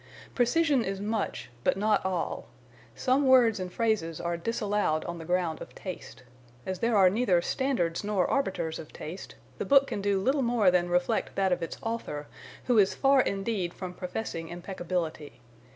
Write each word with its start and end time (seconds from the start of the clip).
Precision 0.33 0.83
is 0.83 0.99
much, 0.99 1.51
but 1.63 1.77
not 1.77 2.03
all; 2.03 2.47
some 2.95 3.27
words 3.27 3.59
and 3.59 3.71
phrases 3.71 4.19
are 4.19 4.35
disallowed 4.35 5.05
on 5.05 5.19
the 5.19 5.25
ground 5.25 5.61
of 5.61 5.75
taste. 5.75 6.23
As 6.65 6.79
there 6.79 6.97
are 6.97 7.07
neither 7.07 7.39
standards 7.39 8.03
nor 8.03 8.25
arbiters 8.27 8.79
of 8.79 8.91
taste, 8.91 9.35
the 9.59 9.63
book 9.63 9.85
can 9.85 10.01
do 10.01 10.19
little 10.19 10.41
more 10.41 10.71
than 10.71 10.89
reflect 10.89 11.35
that 11.35 11.51
of 11.51 11.61
its 11.61 11.77
author, 11.83 12.25
who 12.65 12.79
is 12.79 12.95
far 12.95 13.21
indeed 13.21 13.75
from 13.75 13.93
professing 13.93 14.49
impeccability. 14.49 15.39